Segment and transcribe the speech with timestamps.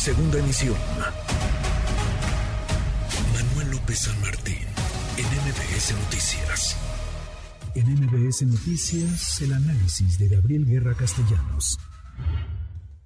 [0.00, 0.76] Segunda emisión.
[3.36, 4.64] Manuel López San Martín,
[5.20, 6.72] en MBS Noticias.
[7.76, 11.76] En MBS Noticias, el análisis de Gabriel Guerra Castellanos.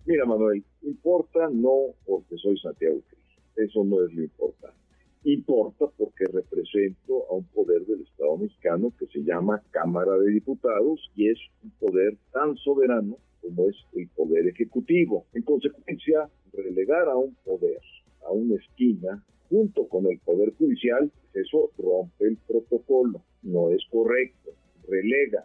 [0.07, 3.69] Mira, Manuel, importa no porque soy Santiago Cris.
[3.69, 4.79] Eso no es lo importante.
[5.25, 11.11] Importa porque represento a un poder del Estado mexicano que se llama Cámara de Diputados
[11.17, 15.27] y es un poder tan soberano como es el poder ejecutivo.
[15.35, 17.81] En consecuencia, relegar a un poder
[18.27, 24.51] a una esquina junto con el poder judicial, eso rompe el protocolo, no es correcto,
[24.89, 25.45] relega.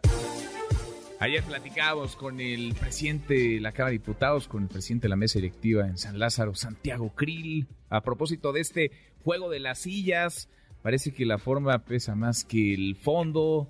[1.18, 5.16] Ayer platicábamos con el presidente de la Cámara de Diputados, con el presidente de la
[5.16, 8.90] mesa directiva en San Lázaro, Santiago Krill, a propósito de este
[9.22, 10.48] juego de las sillas.
[10.80, 13.68] Parece que la forma pesa más que el fondo.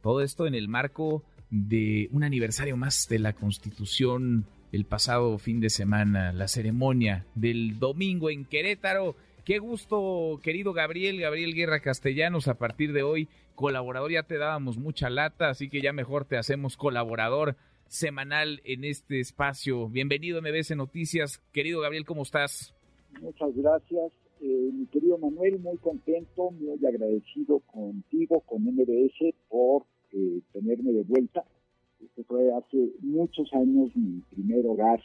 [0.00, 5.60] Todo esto en el marco de un aniversario más de la Constitución el pasado fin
[5.60, 9.16] de semana, la ceremonia del domingo en Querétaro.
[9.44, 14.78] Qué gusto, querido Gabriel, Gabriel Guerra Castellanos, a partir de hoy colaborador, ya te dábamos
[14.78, 17.56] mucha lata, así que ya mejor te hacemos colaborador
[17.88, 19.88] semanal en este espacio.
[19.88, 21.38] Bienvenido a MBS Noticias.
[21.52, 22.74] Querido Gabriel, ¿cómo estás?
[23.20, 24.12] Muchas gracias.
[24.40, 29.86] Eh, mi querido Manuel, muy contento, muy agradecido contigo, con MBS, por
[30.18, 31.44] eh, tenerme de vuelta.
[32.00, 35.00] Este fue hace muchos años mi primer hogar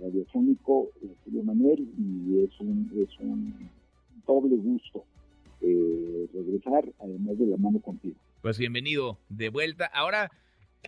[0.00, 0.90] radiofónico,
[1.24, 3.54] querido Manuel, y es un, es un
[4.26, 5.04] doble gusto
[5.60, 8.16] eh, regresar, además de la mano contigo.
[8.40, 9.86] Pues bienvenido de vuelta.
[9.86, 10.30] Ahora,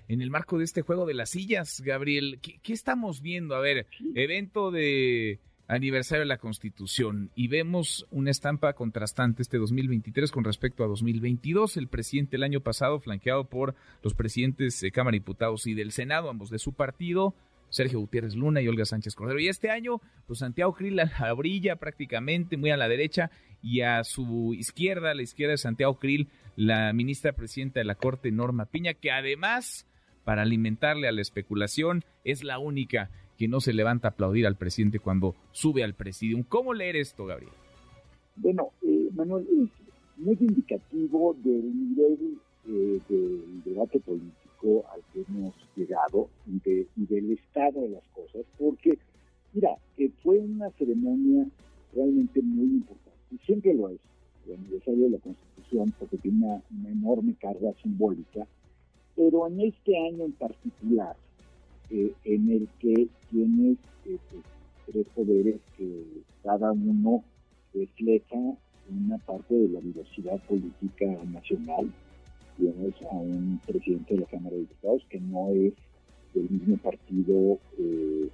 [0.08, 3.54] en el marco de este juego de las sillas, Gabriel, ¿qué, estamos viendo?
[3.54, 10.30] A ver, evento de aniversario de la Constitución y vemos una estampa contrastante este 2023
[10.30, 11.76] con respecto a 2022.
[11.76, 15.92] El presidente el año pasado, flanqueado por los presidentes de Cámara de Diputados y del
[15.92, 17.34] Senado, ambos de su partido,
[17.70, 19.40] Sergio Gutiérrez Luna y Olga Sánchez Cordero.
[19.40, 23.30] Y este año, pues Santiago Krill la brilla prácticamente muy a la derecha
[23.62, 27.94] y a su izquierda, a la izquierda de Santiago Krill, la ministra presidenta de la
[27.94, 29.86] Corte, Norma Piña, que además,
[30.24, 34.56] para alimentarle a la especulación, es la única que no se levanta a aplaudir al
[34.56, 36.42] presidente cuando sube al presidium.
[36.42, 37.52] ¿Cómo leer esto, Gabriel?
[38.36, 39.70] Bueno, eh, Manuel, es
[40.18, 46.58] muy indicativo del nivel eh, del debate político al que hemos llegado y,
[46.96, 48.98] del estado de las cosas, porque,
[49.52, 51.46] mira, que fue una ceremonia
[51.94, 54.00] realmente muy importante, y siempre lo es,
[54.46, 56.38] el aniversario de la Constitución, porque tiene
[56.70, 58.46] una enorme carga simbólica,
[59.14, 61.16] pero en este año en particular,
[61.90, 64.20] eh, en el que tienes pues,
[64.86, 66.04] tres poderes que
[66.42, 67.24] cada uno
[67.72, 68.36] refleja
[68.90, 71.90] una parte de la diversidad política nacional.
[72.56, 75.72] Tienes a un presidente de la Cámara de Diputados que no es
[76.34, 78.28] del mismo partido eh,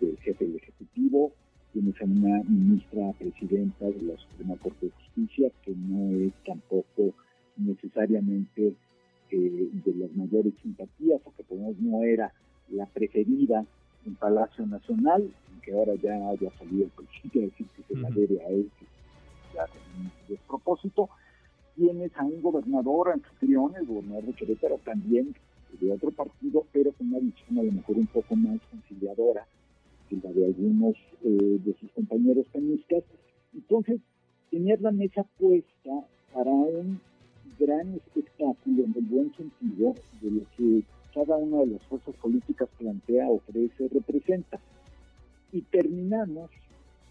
[0.00, 1.32] del jefe del Ejecutivo,
[1.72, 7.14] tienes a una ministra presidenta de la Suprema Corte de Justicia que no es tampoco
[7.56, 8.51] necesariamente
[14.22, 15.28] Palacio Nacional,
[15.64, 18.86] que ahora ya haya salido el a decir que se la debe a él, que
[19.52, 19.66] ya
[19.98, 21.08] un despropósito.
[21.74, 25.34] Tienes a un gobernador anfitrión, el gobernador de Querétaro también
[25.80, 29.44] de otro partido, pero con una visión a lo mejor un poco más conciliadora
[30.08, 30.94] que la de algunos
[31.24, 33.02] eh, de sus compañeros penistas.
[33.54, 34.00] Entonces,
[34.52, 37.00] tener la mesa puesta para un
[37.58, 40.84] gran espectáculo en el buen sentido de lo que
[41.14, 44.58] cada una de las fuerzas políticas plantea, ofrece, representa.
[45.52, 46.50] Y terminamos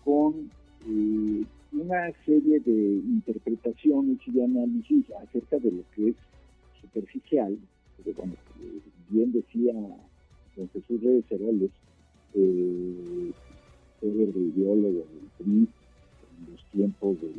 [0.04, 0.50] con
[0.88, 6.16] eh, una serie de interpretaciones y de análisis acerca de lo que es
[6.82, 7.58] superficial,
[7.96, 8.34] porque como
[9.10, 9.74] bien decía
[10.56, 11.72] don Jesús Reyes Heroles,
[12.34, 13.32] eh,
[14.02, 17.32] el ideólogo del PRI en los tiempos de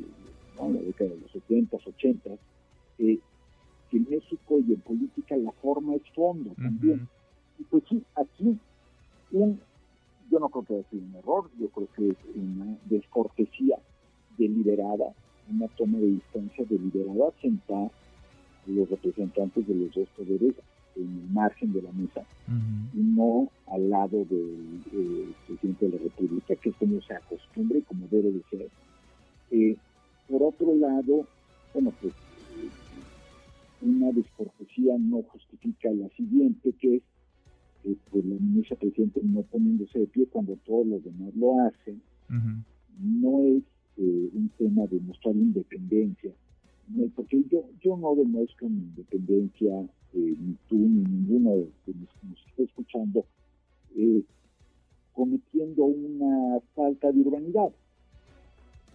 [0.61, 2.31] la década de los 70, 80,
[2.99, 3.19] eh,
[3.97, 7.09] en México y en política la forma es fondo también.
[7.59, 8.59] Y pues sí, aquí
[9.33, 9.61] un,
[10.31, 13.79] yo no creo que sea un error, yo creo que es una descortesía
[14.39, 15.13] deliberada,
[15.51, 17.91] una toma de distancia deliberada, sentar
[18.67, 20.55] a los representantes de los dos poderes
[20.97, 22.23] en el margen de la mesa
[22.95, 27.79] y no al lado del eh, presidente de la República, que es como se acostumbra
[27.79, 28.69] y como debe de ser.
[29.51, 29.77] Eh,
[39.23, 42.01] no poniéndose de pie cuando todos los demás lo hacen,
[42.99, 43.63] no es
[43.99, 46.33] eh, un tema de mostrar independencia,
[47.15, 49.81] porque yo, yo no demuestro mi independencia,
[50.15, 53.25] eh, ni tú ni ninguno de los que nos está escuchando,
[53.97, 54.23] eh,
[55.13, 57.73] cometiendo una falta de urbanidad.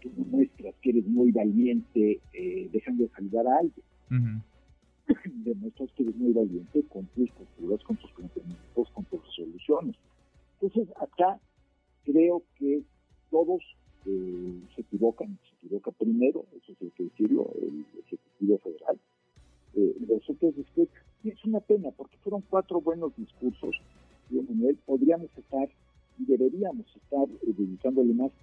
[0.02, 4.44] Tú demuestras que eres muy valiente eh, dejando de saludar a alguien.
[5.44, 7.77] Demuestras que eres muy valiente con tus posturas,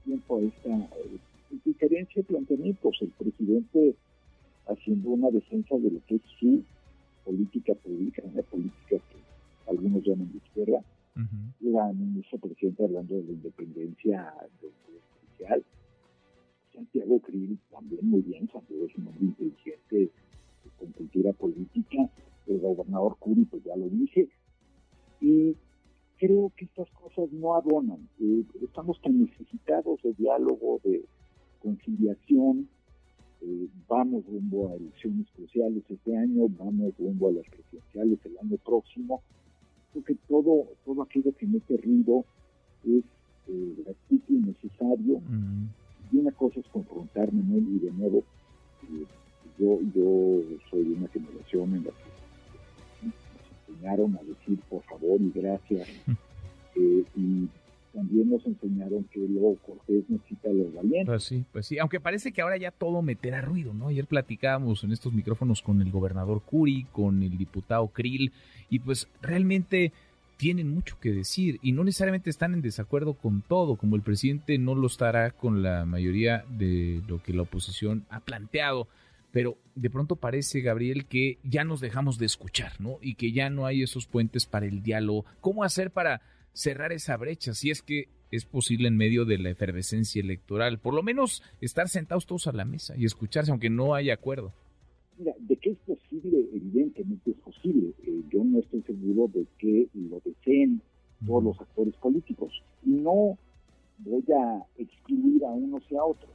[0.05, 1.19] tiempo a esta eh,
[1.65, 2.97] diferencia de planteamientos.
[3.01, 3.95] El presidente
[4.67, 6.63] haciendo una defensa de lo que es su
[7.25, 10.85] política pública, una política que algunos llaman de izquierda,
[11.61, 15.65] la ministra presidenta hablando de la independencia del Poder Judicial,
[16.75, 20.11] Santiago Krill también muy bien, Santiago es un hombre inteligente
[20.79, 22.11] con cultura política,
[22.47, 24.29] el gobernador Curi pues ya lo dije,
[25.21, 25.57] y
[26.19, 28.09] creo que estas cosas no abonan.
[28.21, 31.05] Eh, estamos tan necesitados de diálogo, de
[31.63, 32.69] conciliación.
[33.41, 38.57] Eh, vamos rumbo a elecciones cruciales este año, vamos rumbo a las presidenciales el año
[38.65, 39.23] próximo.
[39.93, 42.25] Creo que todo, todo aquello que mete ruido
[42.85, 43.05] es
[43.49, 45.21] eh, gratuito y necesario.
[46.13, 47.91] Y una cosa es confrontarme, y de
[55.27, 55.89] y gracias.
[56.77, 57.47] Eh, y
[57.93, 61.07] también nos enseñaron que lo cortés necesita los valientes.
[61.07, 63.87] Pues sí, pues sí, aunque parece que ahora ya todo meterá ruido, ¿no?
[63.87, 68.33] Ayer platicábamos en estos micrófonos con el gobernador Curi, con el diputado Krill,
[68.71, 69.93] y pues realmente
[70.37, 74.59] tienen mucho que decir y no necesariamente están en desacuerdo con todo, como el presidente
[74.59, 78.89] no lo estará con la mayoría de lo que la oposición ha planteado
[79.35, 82.99] pero de pronto parece, Gabriel, que ya nos dejamos de escuchar, ¿no?
[83.03, 85.25] Y que ya no hay esos puentes para el diálogo.
[85.41, 86.23] ¿Cómo hacer para
[86.53, 90.79] cerrar esa brecha, si es que es posible en medio de la efervescencia electoral?
[90.79, 94.53] Por lo menos estar sentados todos a la mesa y escucharse, aunque no haya acuerdo.
[95.19, 97.89] Mira, de que es posible, evidentemente es posible.
[98.07, 100.81] Eh, yo no estoy seguro de que lo deseen
[101.27, 102.63] todos los actores políticos.
[102.87, 103.37] Y no
[103.99, 106.31] voy a excluir a unos y a otros.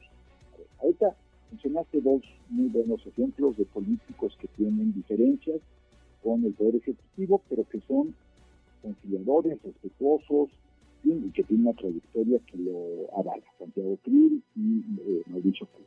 [0.82, 1.16] Ahorita
[1.50, 5.60] mencionaste dos muy buenos ejemplos de políticos que tienen diferencias
[6.22, 8.14] con el Poder Ejecutivo, pero que son
[8.82, 10.50] conciliadores, respetuosos,
[11.02, 15.86] y que tienen una trayectoria que lo avala, Santiago Krill y eh, Mauricio Cruz.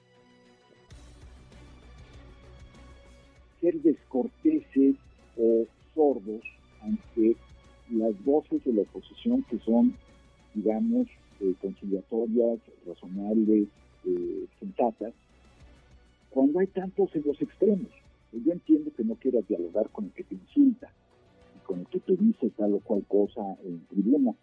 [3.61, 4.95] Ser descorteses
[5.37, 6.41] o sordos
[6.81, 7.35] ante
[7.91, 9.93] las voces de la oposición que son,
[10.55, 11.07] digamos,
[11.39, 13.67] eh, conciliatorias, razonables,
[14.05, 15.13] eh, sensatas,
[16.33, 17.89] cuando hay tantos en los extremos.
[18.31, 20.91] Yo entiendo que no quieras dialogar con el que te insulta
[21.63, 24.33] con el que te dice tal o cual cosa en tribuna,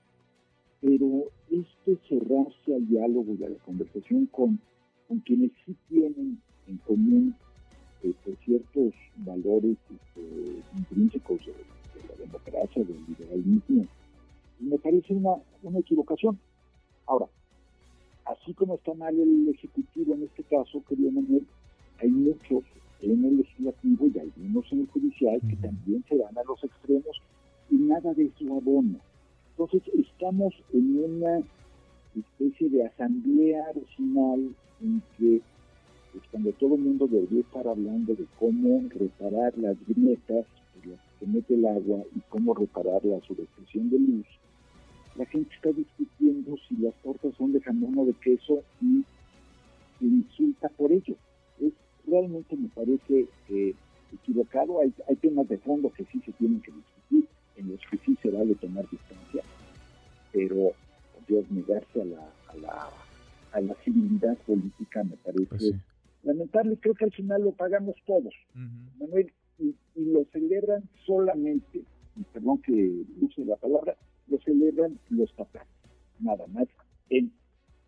[0.81, 4.61] pero este cerrarse al diálogo y a la conversación con,
[5.07, 7.35] con quienes sí tienen en común
[8.03, 11.53] este, ciertos valores este, intrínsecos de,
[12.09, 13.87] la democracia, del liberalismo,
[14.59, 16.39] me parece una, una equivocación.
[17.07, 17.27] Ahora,
[18.25, 21.47] así como está mal el Ejecutivo en este caso, querido Manuel,
[22.00, 22.64] hay muchos
[23.02, 27.20] en el legislativo y algunos en el judicial que también se van a los extremos
[27.70, 28.99] y nada de eso abona.
[29.50, 31.43] Entonces estamos en una
[32.17, 35.40] especie de asamblea regional en que
[36.12, 41.00] pues, cuando todo el mundo debería estar hablando de cómo reparar las grietas por las
[41.00, 44.26] que se mete el agua y cómo reparar la subestación de luz,
[45.16, 49.04] la gente está discutiendo si las tortas son de jamón o de queso y
[49.99, 51.16] se insulta por ello
[52.11, 53.75] realmente me parece eh,
[54.12, 54.81] equivocado.
[54.81, 58.17] Hay, hay temas de fondo que sí se tienen que discutir, en los que sí
[58.23, 59.43] se vale tomar distancia,
[60.33, 60.73] pero
[61.29, 62.90] Dios negarse a la, a la,
[63.52, 65.75] a la civilidad política me parece pues
[66.23, 66.76] lamentable.
[66.81, 68.35] Creo que al final lo pagamos todos,
[68.99, 71.83] Manuel, y, lo celebran solamente,
[72.33, 73.97] perdón que use la palabra,
[74.29, 75.67] lo celebran los papás,
[76.19, 76.67] nada más,
[77.11, 77.33] en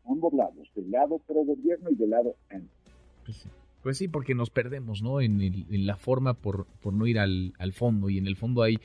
[0.04, 2.81] ambos lados, del lado pro gobierno y del lado anti.
[3.82, 5.20] Pues sí, porque nos perdemos, ¿no?
[5.20, 5.40] En,
[5.86, 8.10] la forma por, por no ir al, fondo.
[8.10, 8.78] Y en el fondo hay,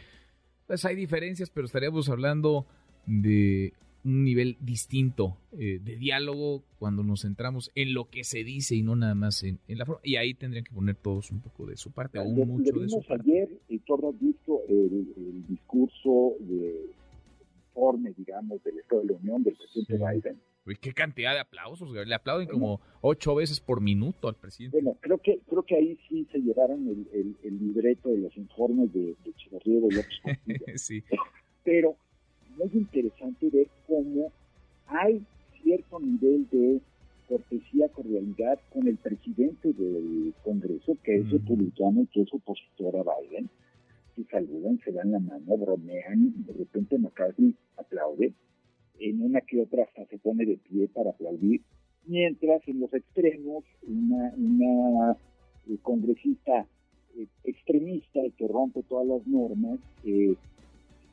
[0.65, 2.65] pues hay diferencias, pero estaríamos hablando
[3.05, 3.73] de
[4.03, 8.81] un nivel distinto eh, de diálogo cuando nos centramos en lo que se dice y
[8.81, 10.01] no nada más en, la forma.
[10.03, 13.01] Y ahí tendrían que poner todos un poco de su parte, o mucho de su
[13.03, 13.31] parte.
[13.31, 16.89] Ayer, y todo has visto el, discurso de
[17.67, 20.41] informe, digamos, del Estado de la Unión del presidente Biden
[20.75, 24.77] qué cantidad de aplausos, Le aplauden como ocho veces por minuto al presidente.
[24.81, 28.91] Bueno, creo que creo que ahí sí se llevaron el, el, libreto de los informes
[28.93, 31.03] de, de Chivarría de López sí.
[31.63, 31.95] Pero
[32.57, 34.31] muy interesante ver cómo
[34.87, 35.23] hay
[35.61, 36.81] cierto nivel de
[37.27, 43.03] cortesía, cordialidad con el presidente del Congreso, que es republicano y que es opositor a
[43.03, 43.49] Biden,
[44.15, 48.33] se saludan, se dan la mano, bromean, y de repente McCarthy aplaude,
[48.99, 51.61] en una que otra hasta se pone de pie para aplaudir,
[52.05, 55.17] mientras en los extremos una,
[55.67, 56.65] eh, congresista
[57.17, 60.35] eh, extremista que rompe todas las normas eh,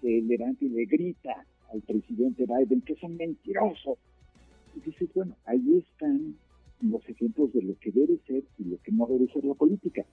[0.00, 3.98] se levanta y le grita al presidente Biden que es un mentiroso.
[4.76, 6.36] Y dice, bueno, ahí están
[6.82, 10.04] los ejemplos de lo que debe ser y lo que no debe ser la política.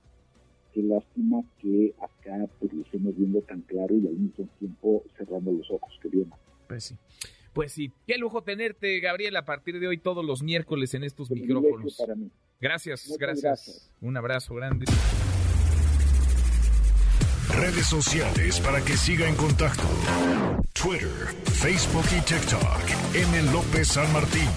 [0.74, 5.52] Qué lástima que acá pues, lo estemos viendo tan claro y al mismo tiempo cerrando
[5.52, 6.30] los ojos, que bien.
[6.68, 6.96] Pues sí.
[7.54, 11.30] Pues sí, qué lujo tenerte, Gabriel, a partir de hoy todos los miércoles en estos
[11.30, 11.98] micrófonos.
[12.60, 13.92] Gracias, gracias, gracias.
[14.00, 14.86] Un abrazo grande.
[17.50, 19.84] Redes sociales para que siga en contacto:
[20.74, 21.10] Twitter,
[21.44, 23.16] Facebook y TikTok.
[23.16, 23.52] M.
[23.52, 24.48] López San Martín.